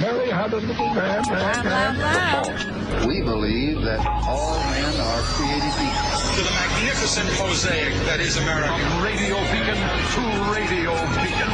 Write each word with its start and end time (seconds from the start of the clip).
Mary 0.00 0.30
had 0.30 0.52
a 0.52 0.56
little 0.56 0.86
lamb, 0.86 1.22
lamb, 1.24 1.66
lamb, 1.66 1.98
lamb. 1.98 3.06
We 3.06 3.20
believe 3.20 3.82
that 3.82 4.00
all 4.26 4.58
men 4.58 4.98
are 4.98 5.22
created 5.36 5.74
equal. 5.76 6.20
To 6.32 6.40
the 6.40 6.50
magnificent 6.50 7.28
mosaic 7.38 7.92
that 8.06 8.20
is 8.20 8.38
America. 8.38 8.68
From 8.68 9.02
radio 9.02 9.36
beacon 9.52 9.76
to 10.14 10.22
radio 10.56 10.92
beacon. 11.20 11.50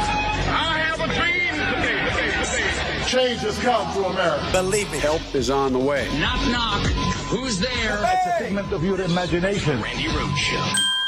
I 0.47 0.79
have 0.87 0.99
a 1.01 1.07
dream 1.13 1.53
today, 1.75 3.03
Change 3.05 3.41
has 3.41 3.59
come 3.59 3.93
to 3.95 4.05
America. 4.05 4.49
Believe 4.53 4.89
me. 4.91 4.99
Help 4.99 5.35
is 5.35 5.49
on 5.49 5.73
the 5.73 5.79
way. 5.79 6.07
Knock, 6.19 6.39
knock. 6.51 6.85
Who's 7.27 7.59
there? 7.59 7.99
It's 8.01 8.27
a 8.27 8.43
figment 8.43 8.71
of 8.71 8.83
your 8.83 9.01
imagination. 9.01 9.81
Randi 9.81 10.07
Rhodes 10.07 10.39
Show. 10.39 10.63
Turn 10.63 10.98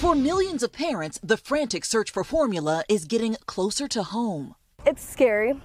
For 0.00 0.14
millions 0.14 0.62
of 0.62 0.72
parents, 0.72 1.20
the 1.22 1.36
frantic 1.36 1.84
search 1.84 2.10
for 2.10 2.24
formula 2.24 2.84
is 2.88 3.04
getting 3.04 3.36
closer 3.44 3.86
to 3.88 4.02
home. 4.02 4.54
It's 4.86 5.06
scary. 5.06 5.60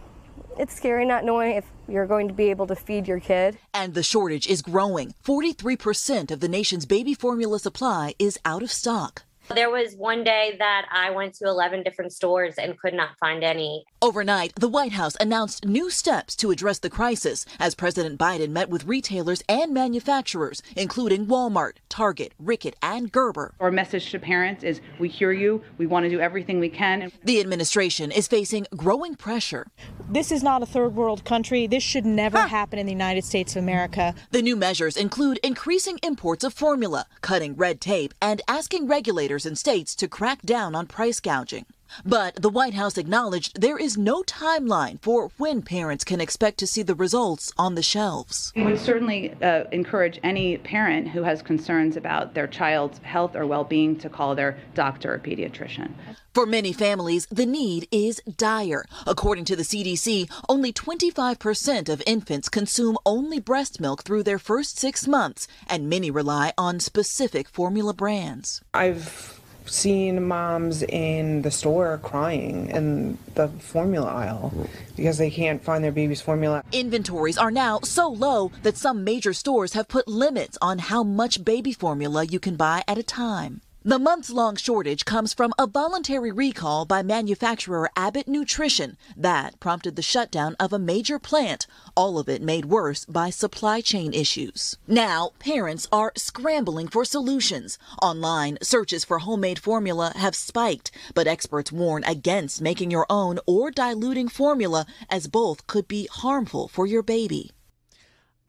It's 0.60 0.76
scary 0.76 1.06
not 1.06 1.24
knowing 1.24 1.56
if 1.56 1.64
you're 1.88 2.06
going 2.06 2.28
to 2.28 2.34
be 2.34 2.50
able 2.50 2.68
to 2.68 2.76
feed 2.76 3.08
your 3.08 3.22
kid. 3.22 3.58
And 3.74 3.94
the 3.94 4.04
shortage 4.04 4.46
is 4.48 4.62
growing. 4.62 5.16
43% 5.24 6.32
of 6.32 6.42
the 6.42 6.50
nation's 6.50 6.86
baby 6.86 7.14
formula 7.14 7.60
supply 7.60 8.14
is 8.20 8.38
out 8.44 8.62
of 8.62 8.74
stock. 8.74 9.24
There 9.54 9.70
was 9.70 9.94
one 9.96 10.24
day 10.24 10.56
that 10.58 10.88
I 10.92 11.12
went 11.12 11.36
to 11.36 11.46
11 11.46 11.84
different 11.84 12.12
stores 12.12 12.56
and 12.58 12.78
could 12.80 12.96
not 12.96 13.16
find 13.20 13.44
any. 13.44 13.86
Overnight, 14.02 14.54
the 14.60 14.68
White 14.68 14.94
House 14.94 15.16
announced 15.22 15.66
new 15.66 15.92
steps 15.92 16.36
to 16.38 16.50
address 16.50 16.80
the 16.80 16.90
crisis 16.90 17.46
as 17.60 17.76
President 17.76 18.20
Biden 18.20 18.50
met 18.50 18.70
with 18.70 18.86
retailers 18.86 19.44
and 19.48 19.72
manufacturers, 19.72 20.64
including 20.76 21.28
Walmart, 21.28 21.74
Target, 21.96 22.34
Reckitt, 22.44 22.74
and 22.82 23.10
Gerber. 23.10 23.54
Our 23.62 23.72
message 23.72 24.12
to 24.12 24.20
parents 24.20 24.66
is 24.66 24.82
we 25.00 25.08
hear 25.08 25.32
you, 25.32 25.64
we 25.78 25.86
want 25.86 26.04
to 26.04 26.10
do 26.10 26.20
everything 26.20 26.60
we 26.60 26.68
can. 26.68 27.10
The 27.24 27.40
administration 27.40 28.12
is 28.12 28.28
facing 28.28 28.68
growing 28.76 29.16
pressure. 29.16 29.68
This 30.10 30.30
is 30.30 30.44
not 30.44 30.62
a 30.62 30.66
third 30.66 30.94
world 30.94 31.24
country. 31.24 31.68
This 31.68 31.84
should 31.84 32.06
never 32.06 32.38
happen 32.38 32.80
in 32.80 32.86
the 32.86 32.92
United 32.92 33.24
States 33.24 33.56
of 33.56 33.64
America. 33.64 34.14
The 34.32 34.42
new 34.42 34.58
measures 34.58 34.98
include 34.98 35.40
increasing 35.42 35.98
imports 36.04 36.44
of 36.44 36.54
formula, 36.54 37.06
cutting 37.22 37.56
red 37.56 37.80
tape, 37.80 38.14
and 38.22 38.42
asking 38.46 38.90
regulators 38.90 39.46
and 39.46 39.58
states 39.58 39.96
to 39.96 40.10
crack 40.10 40.42
down 40.42 40.76
on 40.76 40.88
price 40.88 41.22
gouging. 41.22 41.66
But 42.06 42.36
the 42.36 42.50
White 42.50 42.74
House 42.74 42.98
acknowledged 42.98 43.62
there 43.62 43.78
is 43.78 43.98
no 43.98 44.24
timeline 44.24 45.00
for 45.02 45.32
when 45.38 45.62
parents 45.62 46.04
can 46.04 46.22
expect 46.22 46.58
to 46.60 46.68
see 46.68 46.82
the 46.82 46.96
results 46.96 47.54
on 47.58 47.76
the 47.76 47.84
shelves. 47.84 48.52
We 48.56 48.64
would 48.64 48.80
certainly 48.80 49.34
uh, 49.42 49.66
encourage 49.72 50.20
any 50.24 50.58
parent 50.58 51.10
who 51.10 51.24
has 51.24 51.42
concerns 51.42 51.98
about 51.98 52.34
their 52.34 52.48
child's 52.48 53.00
health 53.00 53.36
or 53.36 53.46
well 53.46 53.64
being 53.64 53.96
to 53.98 54.10
call 54.10 54.36
their 54.36 54.58
doctor 54.74 55.14
or 55.14 55.20
pediatrician. 55.20 55.92
For 56.34 56.46
many 56.46 56.74
families, 56.74 57.28
the 57.32 57.46
need 57.46 57.88
is 57.92 58.22
dire. 58.38 58.84
According 59.08 59.46
to 59.46 59.56
the 59.56 59.64
CDC, 59.64 60.30
only 60.50 60.74
25% 60.74 61.88
of 61.88 62.04
infants 62.06 62.50
consume 62.50 62.98
only 63.06 63.40
breast 63.40 63.80
milk 63.80 64.04
through 64.04 64.24
their 64.24 64.40
first 64.40 64.78
six 64.78 65.08
months, 65.08 65.48
and 65.68 65.90
many 65.90 66.12
rely 66.12 66.52
on 66.58 66.82
specific 66.82 67.48
formula 67.48 67.94
brands. 67.94 68.62
I've 68.74 69.40
seen 69.66 70.28
moms 70.28 70.84
in 70.84 71.42
the 71.42 71.52
store 71.52 72.00
crying 72.04 72.70
in 72.70 73.18
the 73.36 73.48
formula 73.48 74.08
aisle 74.08 74.54
because 74.96 75.18
they 75.18 75.30
can't 75.30 75.64
find 75.64 75.84
their 75.84 75.92
baby's 75.92 76.22
formula. 76.22 76.64
Inventories 76.72 77.38
are 77.38 77.52
now 77.52 77.80
so 77.82 78.08
low 78.08 78.52
that 78.64 78.78
some 78.78 79.04
major 79.04 79.34
stores 79.34 79.74
have 79.74 79.88
put 79.88 80.08
limits 80.08 80.58
on 80.62 80.80
how 80.80 81.04
much 81.04 81.44
baby 81.44 81.74
formula 81.74 82.24
you 82.24 82.40
can 82.40 82.56
buy 82.56 82.84
at 82.88 82.98
a 82.98 83.04
time. 83.04 83.62
The 83.88 84.00
months 84.00 84.32
long 84.32 84.56
shortage 84.56 85.06
comes 85.06 85.36
from 85.36 85.54
a 85.60 85.68
voluntary 85.68 86.32
recall 86.32 86.86
by 86.86 87.04
manufacturer 87.04 87.92
Abbott 87.96 88.28
Nutrition 88.28 88.98
that 89.16 89.60
prompted 89.60 89.96
the 89.96 90.02
shutdown 90.02 90.56
of 90.60 90.74
a 90.74 90.80
major 90.80 91.20
plant, 91.20 91.68
all 91.96 92.18
of 92.18 92.28
it 92.28 92.42
made 92.42 92.66
worse 92.66 93.06
by 93.06 93.30
supply 93.30 93.82
chain 93.82 94.12
issues. 94.12 94.76
Now, 94.88 95.34
parents 95.38 95.88
are 95.92 96.14
scrambling 96.18 96.88
for 96.88 97.06
solutions. 97.06 97.78
Online, 98.02 98.58
searches 98.60 99.06
for 99.06 99.20
homemade 99.20 99.60
formula 99.60 100.14
have 100.16 100.36
spiked, 100.36 100.90
but 101.14 101.28
experts 101.28 101.72
warn 101.72 102.04
against 102.06 102.64
making 102.64 102.90
your 102.90 103.06
own 103.08 103.38
or 103.46 103.70
diluting 103.70 104.30
formula 104.30 104.88
as 105.12 105.28
both 105.28 105.68
could 105.68 105.88
be 105.88 106.08
harmful 106.12 106.68
for 106.68 106.88
your 106.88 107.04
baby. 107.04 107.52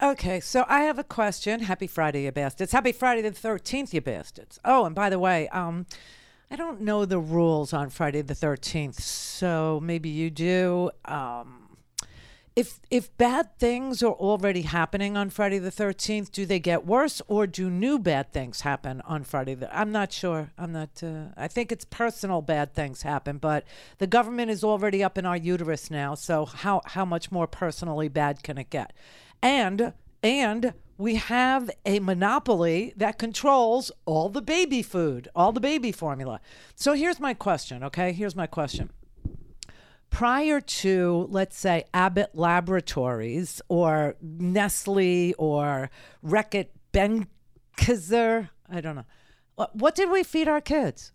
Okay, 0.01 0.39
so 0.39 0.63
I 0.67 0.81
have 0.81 0.99
a 0.99 1.03
question. 1.03 1.61
Happy 1.61 1.87
Friday, 1.87 2.25
you 2.25 2.31
bastards. 2.31 2.71
Happy 2.71 2.91
Friday 2.91 3.23
the 3.23 3.31
13th, 3.31 3.93
you 3.93 4.01
bastards. 4.01 4.59
Oh, 4.63 4.85
and 4.85 4.93
by 4.93 5.09
the 5.09 5.17
way, 5.17 5.47
um, 5.49 5.87
I 6.51 6.55
don't 6.55 6.81
know 6.81 7.03
the 7.05 7.17
rules 7.17 7.73
on 7.73 7.89
Friday 7.89 8.21
the 8.21 8.35
13th, 8.35 9.01
so 9.01 9.79
maybe 9.81 10.09
you 10.09 10.29
do. 10.29 10.91
Um, 11.05 11.63
if 12.55 12.79
if 12.91 13.15
bad 13.17 13.57
things 13.57 14.03
are 14.03 14.13
already 14.13 14.63
happening 14.63 15.17
on 15.17 15.31
Friday 15.31 15.57
the 15.57 15.71
13th, 15.71 16.31
do 16.31 16.45
they 16.45 16.59
get 16.59 16.85
worse 16.85 17.19
or 17.27 17.47
do 17.47 17.67
new 17.67 17.97
bad 17.97 18.31
things 18.31 18.61
happen 18.61 19.01
on 19.01 19.23
Friday? 19.23 19.55
The, 19.55 19.75
I'm 19.75 19.91
not 19.91 20.11
sure. 20.13 20.51
I'm 20.59 20.73
not 20.73 21.03
uh, 21.03 21.29
I 21.35 21.47
think 21.47 21.71
it's 21.71 21.85
personal 21.85 22.43
bad 22.43 22.75
things 22.75 23.01
happen, 23.01 23.39
but 23.39 23.63
the 23.97 24.07
government 24.07 24.51
is 24.51 24.63
already 24.63 25.03
up 25.03 25.17
in 25.17 25.25
our 25.25 25.37
uterus 25.37 25.89
now, 25.89 26.13
so 26.13 26.45
how 26.45 26.81
how 26.85 27.05
much 27.05 27.31
more 27.31 27.47
personally 27.47 28.09
bad 28.09 28.43
can 28.43 28.59
it 28.59 28.69
get? 28.69 28.93
And 29.41 29.93
and 30.23 30.73
we 30.97 31.15
have 31.15 31.69
a 31.85 31.99
monopoly 31.99 32.93
that 32.97 33.19
controls 33.19 33.91
all 34.05 34.29
the 34.29 34.41
baby 34.41 34.81
food, 34.81 35.27
all 35.35 35.51
the 35.51 35.59
baby 35.59 35.91
formula. 35.91 36.41
So 36.75 36.93
here's 36.93 37.19
my 37.19 37.33
question, 37.33 37.83
okay? 37.83 38.11
Here's 38.11 38.35
my 38.35 38.47
question. 38.47 38.89
Prior 40.09 40.59
to, 40.59 41.27
let's 41.29 41.57
say, 41.57 41.83
Abbott 41.93 42.31
Laboratories 42.33 43.61
or 43.67 44.15
Nestle 44.21 45.35
or 45.37 45.91
Reckitt 46.25 46.69
Benckiser, 46.93 48.49
I 48.69 48.81
don't 48.81 48.95
know. 48.95 49.05
What 49.73 49.95
did 49.95 50.09
we 50.09 50.23
feed 50.23 50.47
our 50.47 50.61
kids? 50.61 51.11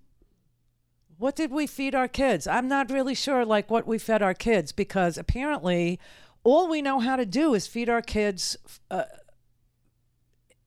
What 1.19 1.35
did 1.37 1.51
we 1.51 1.67
feed 1.67 1.95
our 1.95 2.09
kids? 2.09 2.47
I'm 2.47 2.69
not 2.69 2.91
really 2.91 3.15
sure, 3.15 3.45
like, 3.45 3.71
what 3.71 3.87
we 3.87 3.99
fed 3.99 4.23
our 4.23 4.35
kids 4.35 4.73
because 4.73 5.17
apparently 5.17 5.99
all 6.45 6.69
we 6.69 6.83
know 6.83 7.01
how 7.01 7.17
to 7.17 7.27
do 7.27 7.55
is 7.55 7.67
feed 7.67 7.89
our 7.89 8.03
kids 8.03 8.57
uh, 8.91 9.05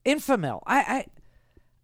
Enfamil. 0.04 0.62
I, 0.66 0.78
I, 0.78 1.06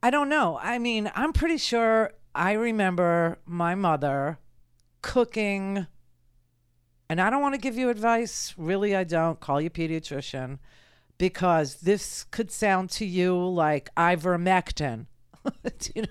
I 0.04 0.10
don't 0.10 0.28
know. 0.28 0.58
I 0.62 0.78
mean, 0.78 1.10
I'm 1.14 1.32
pretty 1.32 1.58
sure 1.58 2.12
I 2.34 2.52
remember 2.52 3.38
my 3.44 3.74
mother 3.74 4.38
cooking, 5.02 5.86
and 7.08 7.20
I 7.20 7.28
don't 7.28 7.42
want 7.42 7.54
to 7.54 7.60
give 7.60 7.76
you 7.76 7.90
advice. 7.90 8.54
Really, 8.56 8.96
I 8.96 9.04
don't. 9.04 9.40
Call 9.40 9.60
your 9.60 9.70
pediatrician 9.70 10.58
because 11.18 11.76
this 11.76 12.24
could 12.24 12.50
sound 12.50 12.90
to 12.90 13.04
you 13.04 13.36
like 13.36 13.94
ivermectin. 13.96 15.06
you 15.94 16.02
know, 16.02 16.08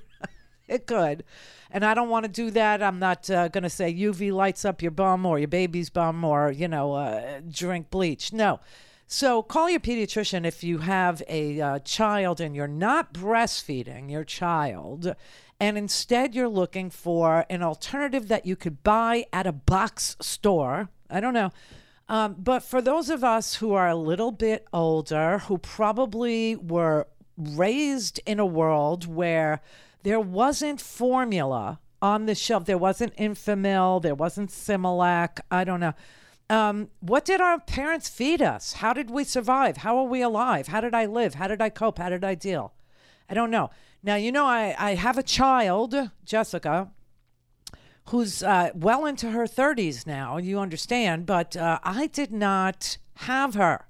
it 0.75 0.87
could. 0.87 1.23
And 1.69 1.85
I 1.85 1.93
don't 1.93 2.09
want 2.09 2.25
to 2.25 2.31
do 2.31 2.51
that. 2.51 2.81
I'm 2.81 2.99
not 2.99 3.29
uh, 3.29 3.47
going 3.47 3.63
to 3.63 3.69
say 3.69 3.93
UV 3.93 4.31
lights 4.31 4.65
up 4.65 4.81
your 4.81 4.91
bum 4.91 5.25
or 5.25 5.39
your 5.39 5.47
baby's 5.47 5.89
bum 5.89 6.23
or, 6.23 6.51
you 6.51 6.67
know, 6.67 6.93
uh, 6.93 7.41
drink 7.49 7.89
bleach. 7.89 8.33
No. 8.33 8.59
So 9.07 9.43
call 9.43 9.69
your 9.69 9.79
pediatrician 9.79 10.45
if 10.45 10.63
you 10.63 10.79
have 10.79 11.21
a 11.27 11.59
uh, 11.59 11.79
child 11.79 12.39
and 12.39 12.55
you're 12.55 12.67
not 12.67 13.13
breastfeeding 13.13 14.09
your 14.09 14.23
child, 14.23 15.15
and 15.59 15.77
instead 15.77 16.33
you're 16.33 16.47
looking 16.47 16.89
for 16.89 17.45
an 17.49 17.61
alternative 17.61 18.29
that 18.29 18.45
you 18.45 18.55
could 18.55 18.83
buy 18.83 19.25
at 19.33 19.45
a 19.45 19.51
box 19.51 20.15
store. 20.21 20.87
I 21.09 21.19
don't 21.19 21.33
know. 21.33 21.51
Um, 22.07 22.37
but 22.39 22.63
for 22.63 22.81
those 22.81 23.09
of 23.09 23.21
us 23.21 23.55
who 23.55 23.73
are 23.73 23.89
a 23.89 23.95
little 23.95 24.31
bit 24.31 24.65
older, 24.71 25.39
who 25.39 25.57
probably 25.57 26.55
were 26.55 27.07
raised 27.37 28.21
in 28.25 28.39
a 28.39 28.45
world 28.45 29.07
where 29.07 29.61
there 30.03 30.19
wasn't 30.19 30.81
formula 30.81 31.79
on 32.01 32.25
the 32.25 32.35
shelf, 32.35 32.65
there 32.65 32.77
wasn't 32.77 33.15
Enfamil, 33.17 34.01
there 34.01 34.15
wasn't 34.15 34.49
Similac, 34.49 35.39
I 35.49 35.63
don't 35.63 35.79
know. 35.79 35.93
Um, 36.49 36.89
what 36.99 37.23
did 37.23 37.39
our 37.39 37.59
parents 37.59 38.09
feed 38.09 38.41
us? 38.41 38.73
How 38.73 38.91
did 38.91 39.09
we 39.09 39.23
survive? 39.23 39.77
How 39.77 39.97
are 39.97 40.03
we 40.03 40.21
alive? 40.21 40.67
How 40.67 40.81
did 40.81 40.93
I 40.93 41.05
live? 41.05 41.35
How 41.35 41.47
did 41.47 41.61
I 41.61 41.69
cope? 41.69 41.97
How 41.97 42.09
did 42.09 42.25
I 42.25 42.35
deal? 42.35 42.73
I 43.29 43.33
don't 43.33 43.51
know. 43.51 43.69
Now, 44.03 44.15
you 44.15 44.31
know, 44.31 44.45
I, 44.45 44.75
I 44.77 44.95
have 44.95 45.17
a 45.17 45.23
child, 45.23 45.95
Jessica, 46.25 46.89
who's 48.09 48.43
uh, 48.43 48.71
well 48.73 49.05
into 49.05 49.31
her 49.31 49.45
30s 49.45 50.05
now, 50.05 50.37
you 50.37 50.59
understand, 50.59 51.25
but 51.25 51.55
uh, 51.55 51.79
I 51.83 52.07
did 52.07 52.33
not 52.33 52.97
have 53.15 53.53
her. 53.53 53.87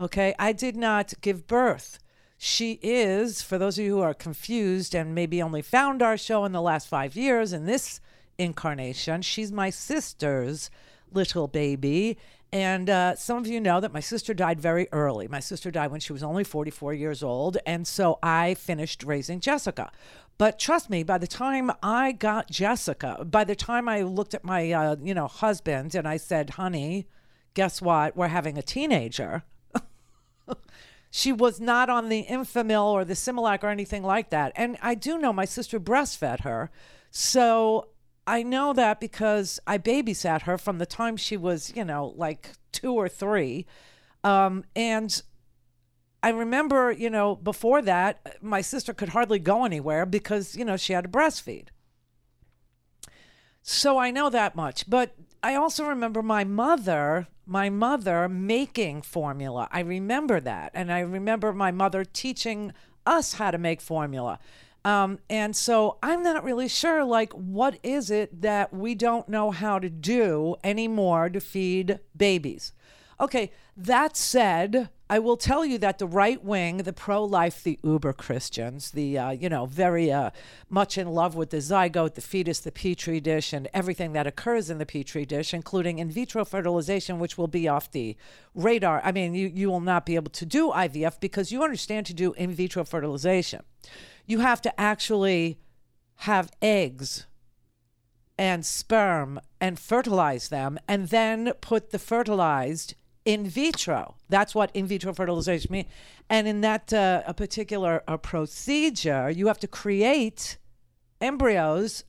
Okay, 0.00 0.34
I 0.38 0.52
did 0.52 0.76
not 0.76 1.12
give 1.20 1.46
birth. 1.46 1.98
She 2.42 2.78
is, 2.82 3.42
for 3.42 3.58
those 3.58 3.78
of 3.78 3.84
you 3.84 3.96
who 3.96 4.00
are 4.00 4.14
confused 4.14 4.94
and 4.94 5.14
maybe 5.14 5.42
only 5.42 5.60
found 5.60 6.00
our 6.00 6.16
show 6.16 6.46
in 6.46 6.52
the 6.52 6.62
last 6.62 6.88
five 6.88 7.14
years 7.14 7.52
in 7.52 7.66
this 7.66 8.00
incarnation, 8.38 9.20
she's 9.20 9.52
my 9.52 9.68
sister's 9.68 10.70
little 11.12 11.48
baby. 11.48 12.16
And 12.50 12.88
uh, 12.88 13.16
some 13.16 13.36
of 13.36 13.46
you 13.46 13.60
know 13.60 13.78
that 13.80 13.92
my 13.92 14.00
sister 14.00 14.32
died 14.32 14.58
very 14.58 14.88
early. 14.90 15.28
My 15.28 15.40
sister 15.40 15.70
died 15.70 15.90
when 15.90 16.00
she 16.00 16.14
was 16.14 16.22
only 16.22 16.42
44 16.42 16.94
years 16.94 17.22
old. 17.22 17.58
And 17.66 17.86
so 17.86 18.18
I 18.22 18.54
finished 18.54 19.02
raising 19.02 19.40
Jessica. 19.40 19.92
But 20.38 20.58
trust 20.58 20.88
me, 20.88 21.02
by 21.02 21.18
the 21.18 21.26
time 21.26 21.70
I 21.82 22.12
got 22.12 22.50
Jessica, 22.50 23.22
by 23.22 23.44
the 23.44 23.54
time 23.54 23.86
I 23.86 24.00
looked 24.00 24.32
at 24.32 24.44
my, 24.44 24.72
uh, 24.72 24.96
you 25.02 25.12
know, 25.12 25.26
husband 25.26 25.94
and 25.94 26.08
I 26.08 26.16
said, 26.16 26.48
honey, 26.48 27.06
guess 27.52 27.82
what? 27.82 28.16
We're 28.16 28.28
having 28.28 28.56
a 28.56 28.62
teenager. 28.62 29.42
she 31.10 31.32
was 31.32 31.60
not 31.60 31.90
on 31.90 32.08
the 32.08 32.24
Enfamil 32.28 32.84
or 32.84 33.04
the 33.04 33.14
Similac 33.14 33.64
or 33.64 33.68
anything 33.68 34.02
like 34.02 34.30
that. 34.30 34.52
And 34.54 34.78
I 34.80 34.94
do 34.94 35.18
know 35.18 35.32
my 35.32 35.44
sister 35.44 35.80
breastfed 35.80 36.40
her. 36.40 36.70
So 37.10 37.88
I 38.26 38.44
know 38.44 38.72
that 38.72 39.00
because 39.00 39.58
I 39.66 39.78
babysat 39.78 40.42
her 40.42 40.56
from 40.56 40.78
the 40.78 40.86
time 40.86 41.16
she 41.16 41.36
was, 41.36 41.72
you 41.74 41.84
know, 41.84 42.14
like 42.16 42.52
two 42.70 42.94
or 42.94 43.08
three. 43.08 43.66
Um, 44.22 44.64
and 44.76 45.20
I 46.22 46.28
remember, 46.28 46.92
you 46.92 47.10
know, 47.10 47.34
before 47.34 47.82
that, 47.82 48.36
my 48.40 48.60
sister 48.60 48.94
could 48.94 49.08
hardly 49.08 49.38
go 49.38 49.64
anywhere 49.64 50.06
because, 50.06 50.54
you 50.54 50.64
know, 50.64 50.76
she 50.76 50.92
had 50.92 51.04
to 51.04 51.10
breastfeed. 51.10 51.68
So 53.70 53.98
I 53.98 54.10
know 54.10 54.30
that 54.30 54.56
much. 54.56 54.90
But 54.90 55.14
I 55.44 55.54
also 55.54 55.84
remember 55.84 56.22
my 56.22 56.42
mother, 56.42 57.28
my 57.46 57.70
mother 57.70 58.28
making 58.28 59.02
formula. 59.02 59.68
I 59.70 59.78
remember 59.80 60.40
that. 60.40 60.72
And 60.74 60.92
I 60.92 60.98
remember 60.98 61.52
my 61.52 61.70
mother 61.70 62.04
teaching 62.04 62.72
us 63.06 63.34
how 63.34 63.52
to 63.52 63.58
make 63.58 63.80
formula. 63.80 64.40
Um, 64.84 65.20
and 65.30 65.54
so 65.54 65.98
I'm 66.02 66.24
not 66.24 66.42
really 66.42 66.66
sure, 66.66 67.04
like, 67.04 67.32
what 67.32 67.78
is 67.84 68.10
it 68.10 68.42
that 68.42 68.72
we 68.74 68.96
don't 68.96 69.28
know 69.28 69.52
how 69.52 69.78
to 69.78 69.88
do 69.88 70.56
anymore 70.64 71.30
to 71.30 71.40
feed 71.40 72.00
babies? 72.16 72.72
Okay, 73.20 73.50
that 73.76 74.16
said, 74.16 74.88
I 75.10 75.18
will 75.18 75.36
tell 75.36 75.62
you 75.66 75.76
that 75.76 75.98
the 75.98 76.06
right 76.06 76.42
wing, 76.42 76.78
the 76.78 76.94
pro 76.94 77.22
life, 77.22 77.62
the 77.62 77.78
uber 77.82 78.14
Christians, 78.14 78.92
the, 78.92 79.18
uh, 79.18 79.30
you 79.30 79.50
know, 79.50 79.66
very 79.66 80.10
uh, 80.10 80.30
much 80.70 80.96
in 80.96 81.06
love 81.06 81.34
with 81.34 81.50
the 81.50 81.58
zygote, 81.58 82.14
the 82.14 82.22
fetus, 82.22 82.60
the 82.60 82.72
petri 82.72 83.20
dish, 83.20 83.52
and 83.52 83.68
everything 83.74 84.14
that 84.14 84.26
occurs 84.26 84.70
in 84.70 84.78
the 84.78 84.86
petri 84.86 85.26
dish, 85.26 85.52
including 85.52 85.98
in 85.98 86.10
vitro 86.10 86.46
fertilization, 86.46 87.18
which 87.18 87.36
will 87.36 87.46
be 87.46 87.68
off 87.68 87.90
the 87.90 88.16
radar. 88.54 89.02
I 89.04 89.12
mean, 89.12 89.34
you, 89.34 89.48
you 89.48 89.68
will 89.68 89.80
not 89.80 90.06
be 90.06 90.14
able 90.14 90.30
to 90.30 90.46
do 90.46 90.70
IVF 90.70 91.20
because 91.20 91.52
you 91.52 91.62
understand 91.62 92.06
to 92.06 92.14
do 92.14 92.32
in 92.34 92.52
vitro 92.52 92.84
fertilization. 92.84 93.64
You 94.24 94.38
have 94.38 94.62
to 94.62 94.80
actually 94.80 95.58
have 96.20 96.50
eggs 96.62 97.26
and 98.38 98.64
sperm 98.64 99.38
and 99.60 99.78
fertilize 99.78 100.48
them 100.48 100.78
and 100.88 101.08
then 101.08 101.52
put 101.60 101.90
the 101.90 101.98
fertilized 101.98 102.94
in 103.24 103.46
vitro. 103.46 104.16
That's 104.28 104.54
what 104.54 104.70
in 104.74 104.86
vitro 104.86 105.12
fertilization 105.12 105.72
means. 105.72 105.88
And 106.28 106.46
in 106.48 106.60
that 106.62 106.92
uh, 106.92 107.22
a 107.26 107.34
particular 107.34 108.02
uh, 108.08 108.16
procedure, 108.16 109.30
you 109.30 109.46
have 109.48 109.58
to 109.60 109.68
create 109.68 110.58
embryos. 111.20 112.04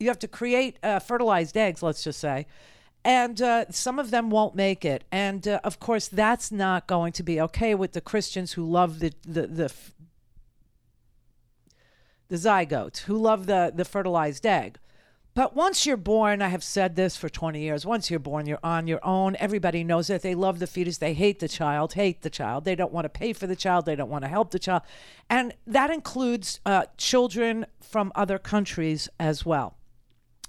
You 0.00 0.08
have 0.08 0.18
to 0.20 0.28
create 0.28 0.78
uh, 0.82 0.98
fertilized 0.98 1.56
eggs, 1.56 1.82
let's 1.82 2.02
just 2.02 2.20
say. 2.20 2.46
And 3.04 3.42
uh, 3.42 3.64
some 3.70 3.98
of 3.98 4.10
them 4.10 4.30
won't 4.30 4.54
make 4.54 4.84
it. 4.84 5.04
And 5.10 5.46
uh, 5.46 5.60
of 5.64 5.80
course, 5.80 6.08
that's 6.08 6.52
not 6.52 6.86
going 6.86 7.12
to 7.14 7.22
be 7.22 7.40
okay 7.40 7.74
with 7.74 7.92
the 7.92 8.00
Christians 8.00 8.52
who 8.52 8.64
love 8.64 9.00
the, 9.00 9.12
the, 9.22 9.46
the, 9.48 9.72
the 12.28 12.36
zygote, 12.36 12.98
who 13.00 13.18
love 13.18 13.46
the, 13.46 13.72
the 13.74 13.84
fertilized 13.84 14.46
egg. 14.46 14.78
But 15.34 15.56
once 15.56 15.86
you're 15.86 15.96
born, 15.96 16.42
I 16.42 16.48
have 16.48 16.62
said 16.62 16.94
this 16.94 17.16
for 17.16 17.30
20 17.30 17.58
years. 17.58 17.86
Once 17.86 18.10
you're 18.10 18.20
born, 18.20 18.44
you're 18.44 18.58
on 18.62 18.86
your 18.86 19.02
own. 19.02 19.34
Everybody 19.36 19.82
knows 19.82 20.08
that 20.08 20.20
they 20.20 20.34
love 20.34 20.58
the 20.58 20.66
fetus. 20.66 20.98
They 20.98 21.14
hate 21.14 21.38
the 21.38 21.48
child, 21.48 21.94
hate 21.94 22.20
the 22.20 22.28
child. 22.28 22.64
They 22.64 22.74
don't 22.74 22.92
want 22.92 23.06
to 23.06 23.08
pay 23.08 23.32
for 23.32 23.46
the 23.46 23.56
child. 23.56 23.86
They 23.86 23.96
don't 23.96 24.10
want 24.10 24.24
to 24.24 24.28
help 24.28 24.50
the 24.50 24.58
child. 24.58 24.82
And 25.30 25.54
that 25.66 25.90
includes 25.90 26.60
uh, 26.66 26.84
children 26.98 27.64
from 27.80 28.12
other 28.14 28.38
countries 28.38 29.08
as 29.18 29.46
well. 29.46 29.76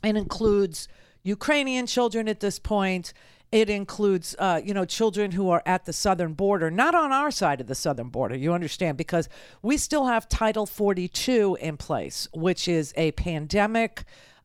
It 0.04 0.18
includes 0.18 0.90
Ukrainian 1.24 1.88
children 1.88 2.28
at 2.28 2.42
this 2.42 2.60
point. 2.60 3.14
It 3.54 3.70
includes, 3.70 4.36
uh, 4.38 4.60
you 4.66 4.74
know, 4.74 4.84
children 4.84 5.32
who 5.32 5.50
are 5.50 5.64
at 5.66 5.86
the 5.86 5.94
southern 5.94 6.34
border, 6.34 6.70
not 6.70 6.94
on 6.94 7.14
our 7.14 7.32
side 7.32 7.62
of 7.62 7.68
the 7.68 7.76
southern 7.76 8.10
border. 8.10 8.36
You 8.36 8.52
understand? 8.52 8.98
Because 8.98 9.30
we 9.62 9.78
still 9.78 10.08
have 10.08 10.28
Title 10.28 10.66
42 10.66 11.58
in 11.62 11.78
place, 11.78 12.28
which 12.34 12.68
is 12.68 12.94
a 12.98 13.12
pandemic 13.12 14.04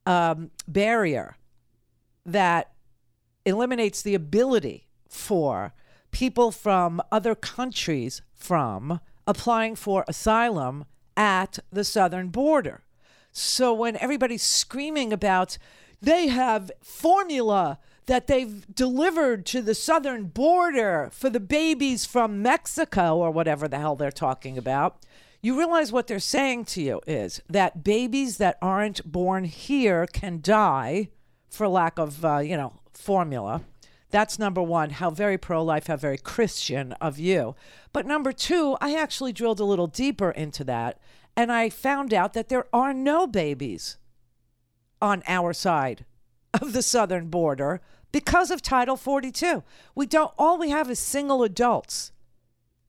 um, 0.08 0.50
barrier 0.66 1.36
that 2.24 2.72
eliminates 3.44 4.00
the 4.00 4.14
ability 4.14 4.86
for 5.06 5.74
people 6.10 6.50
from 6.50 7.00
other 7.12 7.34
countries 7.34 8.22
from 8.34 9.00
applying 9.26 9.76
for 9.76 10.06
asylum 10.08 10.86
at 11.14 11.58
the 11.70 11.84
southern 11.84 12.28
border. 12.28 12.82
So 13.32 13.74
when 13.74 13.96
everybody's 13.98 14.42
screaming 14.42 15.12
about 15.12 15.58
they 16.00 16.28
have 16.28 16.70
formula 16.80 17.78
that 18.06 18.28
they've 18.28 18.64
delivered 18.74 19.44
to 19.44 19.60
the 19.60 19.74
southern 19.74 20.24
border 20.24 21.10
for 21.12 21.28
the 21.28 21.40
babies 21.40 22.06
from 22.06 22.40
Mexico 22.40 23.18
or 23.18 23.30
whatever 23.30 23.68
the 23.68 23.78
hell 23.78 23.96
they're 23.96 24.10
talking 24.10 24.56
about, 24.56 25.04
you 25.40 25.56
realize 25.56 25.92
what 25.92 26.06
they're 26.06 26.18
saying 26.18 26.64
to 26.66 26.82
you 26.82 27.00
is 27.06 27.40
that 27.48 27.84
babies 27.84 28.38
that 28.38 28.58
aren't 28.60 29.10
born 29.10 29.44
here 29.44 30.06
can 30.06 30.40
die 30.40 31.08
for 31.48 31.68
lack 31.68 31.98
of, 31.98 32.24
uh, 32.24 32.38
you 32.38 32.56
know, 32.56 32.74
formula. 32.92 33.62
That's 34.10 34.38
number 34.38 34.62
one, 34.62 34.90
how 34.90 35.10
very 35.10 35.38
pro 35.38 35.62
life, 35.62 35.86
how 35.86 35.96
very 35.96 36.18
Christian 36.18 36.92
of 36.94 37.18
you. 37.18 37.54
But 37.92 38.06
number 38.06 38.32
two, 38.32 38.76
I 38.80 38.94
actually 38.94 39.32
drilled 39.32 39.60
a 39.60 39.64
little 39.64 39.86
deeper 39.86 40.30
into 40.30 40.64
that 40.64 40.98
and 41.38 41.52
I 41.52 41.70
found 41.70 42.12
out 42.12 42.32
that 42.32 42.48
there 42.48 42.66
are 42.72 42.92
no 42.92 43.28
babies 43.28 43.96
on 45.00 45.22
our 45.28 45.52
side 45.52 46.04
of 46.60 46.72
the 46.72 46.82
southern 46.82 47.28
border 47.28 47.80
because 48.10 48.50
of 48.50 48.60
Title 48.60 48.96
42. 48.96 49.62
We 49.94 50.06
don't, 50.06 50.32
all 50.36 50.58
we 50.58 50.70
have 50.70 50.90
is 50.90 50.98
single 50.98 51.44
adults 51.44 52.10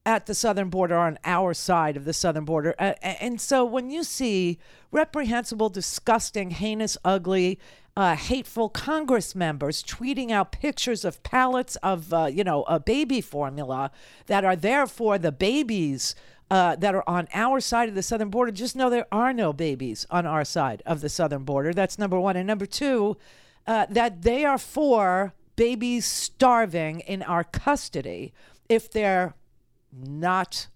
at 0.10 0.26
the 0.26 0.34
southern 0.34 0.72
border 0.72 0.96
on 0.96 1.20
our 1.24 1.54
side 1.54 1.96
of 1.96 2.04
the 2.04 2.14
southern 2.14 2.44
border. 2.44 2.74
Uh, 2.80 2.94
and 3.04 3.40
so 3.40 3.64
when 3.64 3.92
you 3.92 4.04
see 4.04 4.58
reprehensible, 4.92 5.70
disgusting, 5.70 6.50
heinous, 6.50 6.98
ugly, 7.06 7.60
uh, 7.96 8.16
hateful 8.16 8.70
Congress 8.70 9.36
members 9.36 9.84
tweeting 9.84 10.32
out 10.32 10.52
pictures 10.52 11.06
of 11.06 11.22
pallets 11.22 11.76
of, 11.84 12.12
uh, 12.12 12.26
you 12.26 12.44
know, 12.44 12.64
a 12.64 12.80
baby 12.80 13.22
formula 13.22 13.92
that 14.26 14.44
are 14.44 14.56
there 14.56 14.88
for 14.88 15.20
the 15.20 15.32
babies 15.32 16.16
uh, 16.50 16.76
that 16.78 16.96
are 16.96 17.08
on 17.08 17.28
our 17.32 17.60
side 17.60 17.88
of 17.88 17.94
the 17.94 18.02
southern 18.02 18.32
border, 18.32 18.52
just 18.52 18.76
know 18.76 18.90
there 18.90 19.06
are 19.12 19.32
no 19.32 19.54
babies 19.54 20.08
on 20.10 20.26
our 20.26 20.44
side 20.44 20.82
of 20.88 21.02
the 21.02 21.10
southern 21.10 21.44
border. 21.44 21.72
That's 21.72 22.00
number 22.00 22.20
one. 22.20 22.36
And 22.36 22.48
number 22.48 22.66
two, 22.66 23.16
uh, 23.68 23.86
that 23.92 24.24
they 24.24 24.44
are 24.44 24.58
for 24.58 25.36
babies 25.56 26.08
starving 26.08 27.02
in 27.02 27.22
our 27.22 27.44
custody 27.44 28.34
if 28.68 28.90
they're 28.90 29.36
not 29.92 30.68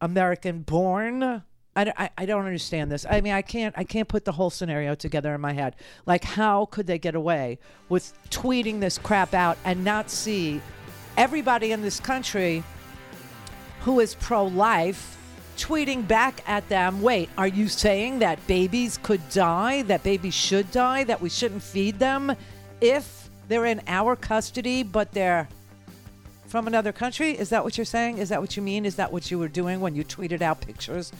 American 0.00 0.62
born. 0.62 1.42
I, 1.74 2.10
I, 2.18 2.26
don't 2.26 2.44
understand 2.44 2.92
this. 2.92 3.06
I 3.08 3.22
mean, 3.22 3.32
I 3.32 3.40
can't 3.40 3.74
I 3.78 3.84
can't 3.84 4.06
put 4.06 4.26
the 4.26 4.32
whole 4.32 4.50
scenario 4.50 4.94
together 4.94 5.34
in 5.34 5.40
my 5.40 5.54
head. 5.54 5.74
Like, 6.04 6.22
how 6.22 6.66
could 6.66 6.86
they 6.86 6.98
get 6.98 7.14
away 7.14 7.58
with 7.88 8.12
tweeting 8.28 8.80
this 8.80 8.98
crap 8.98 9.32
out 9.32 9.56
and 9.64 9.82
not 9.82 10.10
see 10.10 10.60
everybody 11.16 11.72
in 11.72 11.80
this 11.80 11.98
country 11.98 12.62
who 13.80 14.00
is 14.00 14.14
pro-life 14.16 15.16
tweeting 15.56 16.06
back 16.06 16.46
at 16.46 16.68
them? 16.68 17.00
Wait, 17.00 17.30
are 17.38 17.48
you 17.48 17.68
saying 17.68 18.18
that 18.18 18.46
babies 18.46 18.98
could 19.02 19.26
die? 19.30 19.80
That 19.82 20.02
babies 20.02 20.34
should 20.34 20.70
die? 20.72 21.04
That 21.04 21.22
we 21.22 21.30
shouldn't 21.30 21.62
feed 21.62 21.98
them 21.98 22.36
if 22.82 23.30
they're 23.48 23.64
in 23.64 23.80
our 23.86 24.14
custody, 24.14 24.82
but 24.82 25.12
they're 25.12 25.48
from 26.52 26.66
another 26.66 26.92
country? 26.92 27.30
Is 27.30 27.48
that 27.48 27.64
what 27.64 27.78
you're 27.78 27.86
saying? 27.86 28.18
Is 28.18 28.28
that 28.28 28.38
what 28.38 28.58
you 28.58 28.62
mean? 28.62 28.84
Is 28.84 28.96
that 28.96 29.10
what 29.10 29.30
you 29.30 29.38
were 29.38 29.48
doing 29.48 29.80
when 29.80 29.94
you 29.94 30.04
tweeted 30.04 30.42
out 30.42 30.60
pictures 30.60 31.10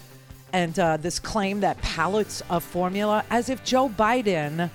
and 0.53 0.79
uh, 0.79 0.99
this 0.99 1.19
claim 1.19 1.61
that 1.61 1.81
pallets 1.81 2.43
of 2.51 2.63
formula, 2.63 3.25
as 3.31 3.49
if 3.49 3.65
Joe 3.65 3.89
Biden 3.89 4.69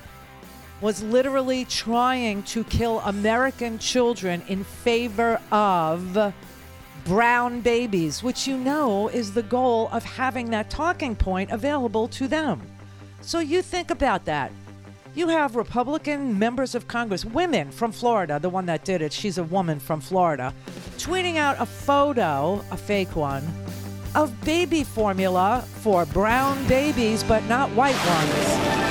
was 0.81 1.03
literally 1.03 1.63
trying 1.65 2.41
to 2.41 2.63
kill 2.63 3.01
American 3.01 3.77
children 3.77 4.41
in 4.47 4.63
favor 4.63 5.39
of 5.51 6.33
brown 7.05 7.61
babies, 7.61 8.23
which 8.23 8.47
you 8.47 8.57
know 8.57 9.09
is 9.09 9.35
the 9.35 9.43
goal 9.43 9.89
of 9.91 10.03
having 10.03 10.49
that 10.49 10.71
talking 10.71 11.15
point 11.15 11.51
available 11.51 12.07
to 12.07 12.27
them. 12.27 12.59
So 13.21 13.37
you 13.37 13.61
think 13.61 13.91
about 13.91 14.25
that 14.25 14.51
you 15.17 15.29
have 15.29 15.55
Republican 15.55 16.37
members 16.37 16.75
of 16.75 16.87
Congress, 16.87 17.25
women 17.25 17.71
from 17.71 17.91
Florida, 17.91 18.39
the 18.39 18.49
one 18.49 18.67
that 18.67 18.85
did 18.85 19.01
it, 19.01 19.11
she's 19.11 19.39
a 19.39 19.43
woman 19.43 19.79
from 19.79 19.99
Florida, 19.99 20.53
tweeting 20.97 21.37
out 21.37 21.55
a 21.59 21.65
photo, 21.65 22.63
a 22.69 22.77
fake 22.77 23.15
one, 23.15 23.43
of 24.13 24.39
baby 24.41 24.83
formula 24.83 25.63
for 25.81 26.05
brown 26.05 26.65
babies, 26.67 27.23
but 27.23 27.43
not 27.45 27.69
white 27.71 27.97
ones. 28.05 28.86